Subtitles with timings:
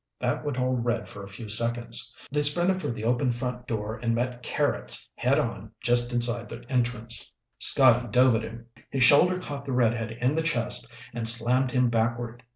[0.19, 2.15] That would hold Red for a few seconds.
[2.31, 6.63] They sprinted for the open front door and met Carrots head on just inside the
[6.71, 7.31] entrance.
[7.59, 8.65] Scotty dove at him.
[8.89, 12.41] His shoulder caught the redhead in the chest and slammed him backward.